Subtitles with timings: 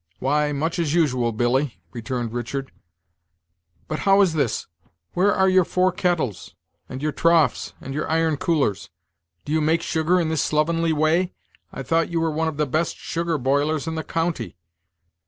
[0.17, 2.71] "Why, much as usual, Billy," returned Richard.
[3.87, 4.65] "But how is this?
[5.13, 6.55] where are your four kettles,
[6.89, 8.89] and your troughs, and your iron coolers?
[9.45, 11.35] Do you make sugar in this slovenly way?
[11.71, 14.57] I thought you were one of the best sugar boilers in the county."